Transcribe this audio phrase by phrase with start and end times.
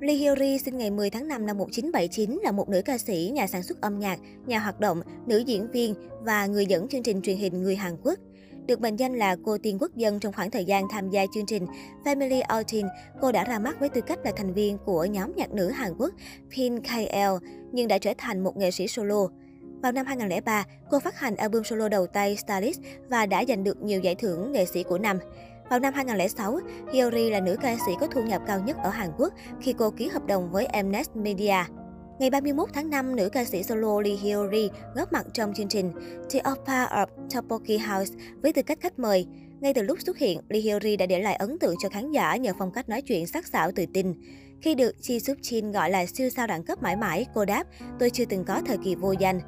[0.00, 3.46] Lee Hyori sinh ngày 10 tháng 5 năm 1979 là một nữ ca sĩ, nhà
[3.46, 7.22] sản xuất âm nhạc, nhà hoạt động, nữ diễn viên và người dẫn chương trình
[7.22, 8.18] truyền hình người Hàn Quốc.
[8.66, 11.46] Được mệnh danh là cô tiên quốc dân trong khoảng thời gian tham gia chương
[11.46, 11.66] trình
[12.04, 12.86] Family Outing,
[13.20, 15.92] cô đã ra mắt với tư cách là thành viên của nhóm nhạc nữ Hàn
[15.98, 16.14] Quốc
[16.56, 19.28] Pin KL, nhưng đã trở thành một nghệ sĩ solo.
[19.82, 23.82] Vào năm 2003, cô phát hành album solo đầu tay Stylist và đã giành được
[23.82, 25.18] nhiều giải thưởng nghệ sĩ của năm.
[25.70, 26.60] Vào năm 2006,
[26.92, 29.90] Hyori là nữ ca sĩ có thu nhập cao nhất ở Hàn Quốc khi cô
[29.90, 31.56] ký hợp đồng với Mnet Media.
[32.18, 35.92] Ngày 31 tháng 5, nữ ca sĩ solo Lee Hyori góp mặt trong chương trình
[36.30, 39.26] The Opera of Tteokbokki House với tư cách khách mời.
[39.60, 42.36] Ngay từ lúc xuất hiện, Lee Hyori đã để lại ấn tượng cho khán giả
[42.36, 44.14] nhờ phong cách nói chuyện sắc sảo tự tin.
[44.60, 47.64] Khi được Ji Suk Chin gọi là siêu sao đẳng cấp mãi mãi, cô đáp,
[47.98, 49.40] tôi chưa từng có thời kỳ vô danh.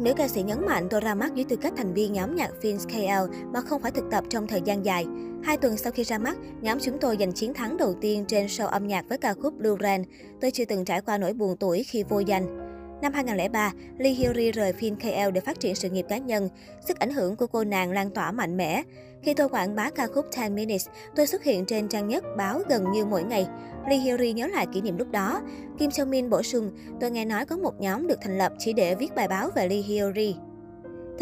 [0.00, 2.50] Nữ ca sĩ nhấn mạnh tôi ra mắt dưới tư cách thành viên nhóm nhạc
[2.62, 5.06] Fins KL mà không phải thực tập trong thời gian dài.
[5.44, 8.46] Hai tuần sau khi ra mắt, nhóm chúng tôi giành chiến thắng đầu tiên trên
[8.46, 10.02] show âm nhạc với ca khúc Blue Rain.
[10.40, 12.58] Tôi chưa từng trải qua nỗi buồn tuổi khi vô danh.
[13.02, 16.48] Năm 2003, Lee Hyori rời phim KL để phát triển sự nghiệp cá nhân.
[16.88, 18.82] Sức ảnh hưởng của cô nàng lan tỏa mạnh mẽ.
[19.22, 22.60] Khi tôi quảng bá ca khúc 10 Minutes, tôi xuất hiện trên trang nhất báo
[22.68, 23.46] gần như mỗi ngày.
[23.88, 25.40] Lee Hyori nhớ lại kỷ niệm lúc đó.
[25.78, 28.72] Kim Seo Min bổ sung, tôi nghe nói có một nhóm được thành lập chỉ
[28.72, 30.36] để viết bài báo về Lee Hyori.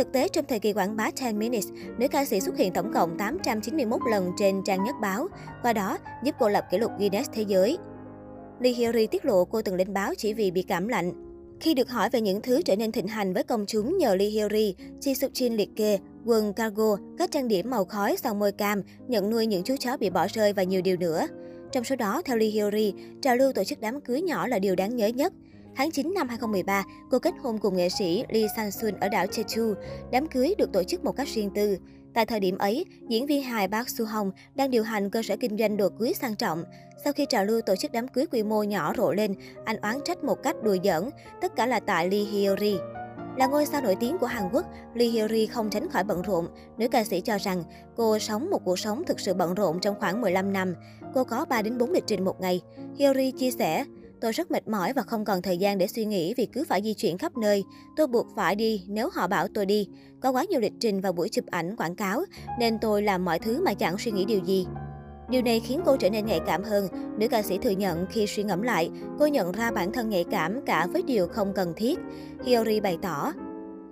[0.01, 2.93] Thực tế, trong thời kỳ quảng bá 10 Minutes, nữ ca sĩ xuất hiện tổng
[2.95, 5.29] cộng 891 lần trên trang nhất báo,
[5.63, 7.79] qua đó giúp cô lập kỷ lục Guinness Thế giới.
[8.61, 11.13] Lee Hyori tiết lộ cô từng lên báo chỉ vì bị cảm lạnh.
[11.61, 14.29] Khi được hỏi về những thứ trở nên thịnh hành với công chúng nhờ Lee
[14.29, 18.53] Hyori, Ji Suk Jin liệt kê quần cargo, các trang điểm màu khói, son môi
[18.53, 21.27] cam, nhận nuôi những chú chó bị bỏ rơi và nhiều điều nữa.
[21.73, 24.77] Trong số đó, theo Lee Hyori, trào lưu tổ chức đám cưới nhỏ là điều
[24.77, 25.33] đáng nhớ nhất.
[25.81, 29.75] Tháng 9 năm 2013, cô kết hôn cùng nghệ sĩ Lee Sang-sun ở đảo Jeju.
[30.13, 31.79] Đám cưới được tổ chức một cách riêng tư.
[32.15, 35.37] Tại thời điểm ấy, diễn viên hài Park Su Hong đang điều hành cơ sở
[35.37, 36.65] kinh doanh đồ cưới sang trọng.
[37.05, 39.97] Sau khi trào lưu tổ chức đám cưới quy mô nhỏ rộ lên, anh oán
[40.05, 42.77] trách một cách đùa giỡn, tất cả là tại Lee Hyori.
[43.37, 46.47] Là ngôi sao nổi tiếng của Hàn Quốc, Lee Hyori không tránh khỏi bận rộn.
[46.79, 47.65] Nữ ca sĩ cho rằng
[47.97, 50.75] cô sống một cuộc sống thực sự bận rộn trong khoảng 15 năm.
[51.15, 52.61] Cô có 3 đến 4 lịch trình một ngày.
[52.99, 53.85] Hyori chia sẻ,
[54.21, 56.81] Tôi rất mệt mỏi và không còn thời gian để suy nghĩ vì cứ phải
[56.85, 57.65] di chuyển khắp nơi.
[57.97, 59.89] Tôi buộc phải đi nếu họ bảo tôi đi.
[60.21, 62.25] Có quá nhiều lịch trình và buổi chụp ảnh, quảng cáo,
[62.59, 64.67] nên tôi làm mọi thứ mà chẳng suy nghĩ điều gì.
[65.31, 66.89] Điều này khiến cô trở nên nhạy cảm hơn.
[67.19, 70.25] Nữ ca sĩ thừa nhận khi suy ngẫm lại, cô nhận ra bản thân nhạy
[70.31, 71.99] cảm cả với điều không cần thiết.
[72.45, 73.33] Hyori bày tỏ,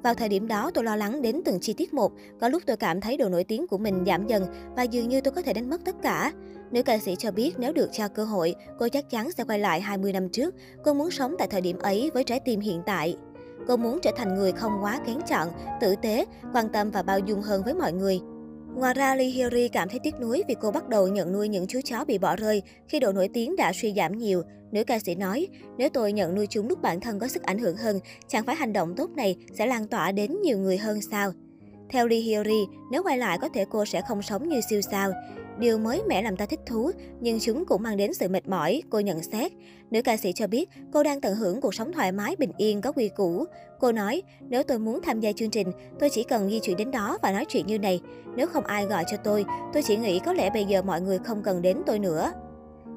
[0.03, 2.13] vào thời điểm đó, tôi lo lắng đến từng chi tiết một.
[2.41, 5.21] Có lúc tôi cảm thấy độ nổi tiếng của mình giảm dần và dường như
[5.21, 6.33] tôi có thể đánh mất tất cả.
[6.71, 9.59] Nữ ca sĩ cho biết nếu được cho cơ hội, cô chắc chắn sẽ quay
[9.59, 10.55] lại 20 năm trước.
[10.85, 13.17] Cô muốn sống tại thời điểm ấy với trái tim hiện tại.
[13.67, 15.49] Cô muốn trở thành người không quá kén chọn,
[15.81, 18.21] tử tế, quan tâm và bao dung hơn với mọi người.
[18.79, 21.67] Ngoài ra, Lee Hyori cảm thấy tiếc nuối vì cô bắt đầu nhận nuôi những
[21.67, 24.43] chú chó bị bỏ rơi khi độ nổi tiếng đã suy giảm nhiều.
[24.73, 27.59] Nữ ca sĩ nói, nếu tôi nhận nuôi chúng lúc bản thân có sức ảnh
[27.59, 31.01] hưởng hơn, chẳng phải hành động tốt này sẽ lan tỏa đến nhiều người hơn
[31.11, 31.33] sao?
[31.91, 35.13] Theo Lee Hyori, nếu quay lại có thể cô sẽ không sống như siêu sao.
[35.59, 38.83] Điều mới mẻ làm ta thích thú, nhưng chúng cũng mang đến sự mệt mỏi,
[38.91, 39.53] cô nhận xét.
[39.91, 42.81] Nữ ca sĩ cho biết cô đang tận hưởng cuộc sống thoải mái, bình yên,
[42.81, 43.45] có quy củ.
[43.81, 46.91] Cô nói, nếu tôi muốn tham gia chương trình, tôi chỉ cần di chuyển đến
[46.91, 48.01] đó và nói chuyện như này.
[48.37, 51.19] Nếu không ai gọi cho tôi, tôi chỉ nghĩ có lẽ bây giờ mọi người
[51.19, 52.33] không cần đến tôi nữa.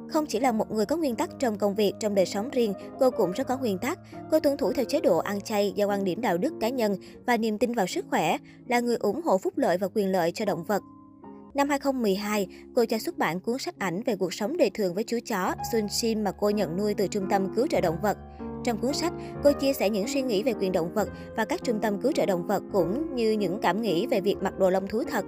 [0.10, 2.74] Không chỉ là một người có nguyên tắc trong công việc, trong đời sống riêng,
[3.00, 4.00] cô cũng rất có nguyên tắc.
[4.32, 6.96] Cô tuân thủ theo chế độ ăn chay do quan điểm đạo đức cá nhân
[7.26, 10.32] và niềm tin vào sức khỏe, là người ủng hộ phúc lợi và quyền lợi
[10.32, 10.82] cho động vật.
[11.54, 15.04] Năm 2012, cô cho xuất bản cuốn sách ảnh về cuộc sống đời thường với
[15.04, 18.18] chú chó Sun Shin mà cô nhận nuôi từ trung tâm cứu trợ động vật.
[18.64, 19.14] Trong cuốn sách,
[19.44, 22.12] cô chia sẻ những suy nghĩ về quyền động vật và các trung tâm cứu
[22.12, 25.26] trợ động vật cũng như những cảm nghĩ về việc mặc đồ lông thú thật.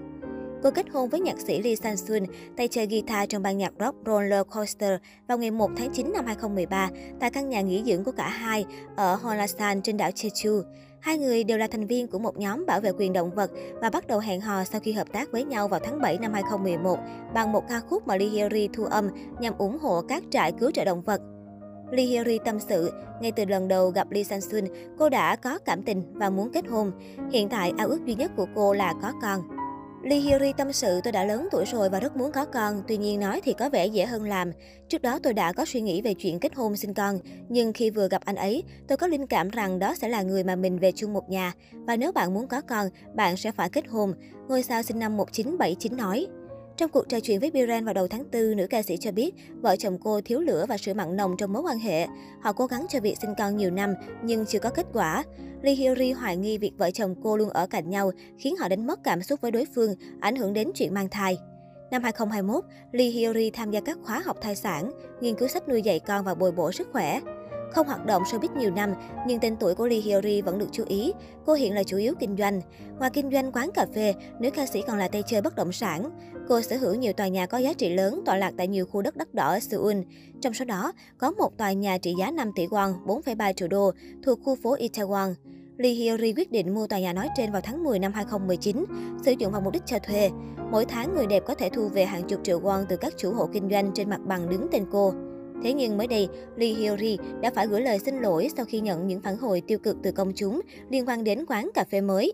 [0.64, 2.24] Cô kết hôn với nhạc sĩ Lee San Sun,
[2.58, 6.26] tay chơi guitar trong ban nhạc rock Roller Coaster vào ngày 1 tháng 9 năm
[6.26, 10.64] 2013 tại căn nhà nghỉ dưỡng của cả hai ở Honasan trên đảo Jeju.
[11.04, 13.90] Hai người đều là thành viên của một nhóm bảo vệ quyền động vật và
[13.90, 17.00] bắt đầu hẹn hò sau khi hợp tác với nhau vào tháng 7 năm 2011
[17.34, 19.10] bằng một ca khúc mà Lee thu âm
[19.40, 21.22] nhằm ủng hộ các trại cứu trợ động vật.
[21.92, 22.92] Lee Hyori tâm sự,
[23.22, 24.64] ngay từ lần đầu gặp Lee Sang Sun,
[25.00, 26.92] cô đã có cảm tình và muốn kết hôn.
[27.32, 29.42] Hiện tại, ao ước duy nhất của cô là có con.
[30.04, 32.98] Lee Hyori tâm sự tôi đã lớn tuổi rồi và rất muốn có con, tuy
[32.98, 34.52] nhiên nói thì có vẻ dễ hơn làm.
[34.90, 37.20] Trước đó tôi đã có suy nghĩ về chuyện kết hôn sinh con,
[37.50, 40.44] nhưng khi vừa gặp anh ấy, tôi có linh cảm rằng đó sẽ là người
[40.44, 41.54] mà mình về chung một nhà.
[41.72, 44.14] Và nếu bạn muốn có con, bạn sẽ phải kết hôn,
[44.48, 46.28] ngôi sao sinh năm 1979 nói.
[46.78, 49.32] Trong cuộc trò chuyện với Biren vào đầu tháng 4, nữ ca sĩ cho biết
[49.62, 52.08] vợ chồng cô thiếu lửa và sự mặn nồng trong mối quan hệ.
[52.42, 53.94] Họ cố gắng cho việc sinh con nhiều năm
[54.24, 55.24] nhưng chưa có kết quả.
[55.62, 58.88] Lee Hyori hoài nghi việc vợ chồng cô luôn ở cạnh nhau khiến họ đánh
[58.88, 61.38] mất cảm xúc với đối phương, ảnh hưởng đến chuyện mang thai.
[61.92, 64.92] Năm 2021, Lee Hyori tham gia các khóa học thai sản,
[65.22, 67.20] nghiên cứu sách nuôi dạy con và bồi bổ sức khỏe.
[67.74, 68.94] Không hoạt động showbiz nhiều năm,
[69.28, 71.14] nhưng tên tuổi của Lee Hyori vẫn được chú ý.
[71.46, 72.62] Cô hiện là chủ yếu kinh doanh.
[73.00, 75.72] Ngoài kinh doanh quán cà phê, nữ ca sĩ còn là tay chơi bất động
[75.72, 76.10] sản.
[76.50, 79.02] Cô sở hữu nhiều tòa nhà có giá trị lớn tọa lạc tại nhiều khu
[79.02, 79.98] đất đắt đỏ ở Seoul.
[80.42, 83.92] Trong số đó, có một tòa nhà trị giá 5 tỷ won, 4,3 triệu đô,
[84.24, 85.34] thuộc khu phố Itaewon.
[85.78, 88.86] Lee Hyori quyết định mua tòa nhà nói trên vào tháng 10 năm 2019,
[89.26, 90.30] sử dụng vào mục đích cho thuê.
[90.72, 93.34] Mỗi tháng, người đẹp có thể thu về hàng chục triệu won từ các chủ
[93.34, 95.14] hộ kinh doanh trên mặt bằng đứng tên cô.
[95.64, 99.08] Thế nhưng mới đây, Lee Hyori đã phải gửi lời xin lỗi sau khi nhận
[99.08, 102.34] những phản hồi tiêu cực từ công chúng liên quan đến quán cà phê mới.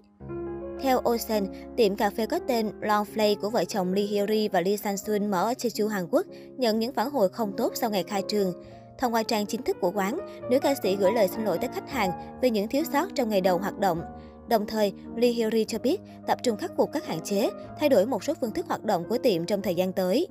[0.81, 1.47] Theo OSEN,
[1.77, 4.97] tiệm cà phê có tên Long Play của vợ chồng Lee Hyori và Lee San
[4.97, 6.25] Sun mở ở Jeju, Hàn Quốc
[6.57, 8.53] nhận những phản hồi không tốt sau ngày khai trương.
[8.97, 10.19] Thông qua trang chính thức của quán,
[10.51, 12.11] nữ ca sĩ gửi lời xin lỗi tới khách hàng
[12.41, 14.01] về những thiếu sót trong ngày đầu hoạt động.
[14.49, 17.49] Đồng thời, Lee Hyori cho biết tập trung khắc phục các hạn chế,
[17.79, 20.27] thay đổi một số phương thức hoạt động của tiệm trong thời gian tới.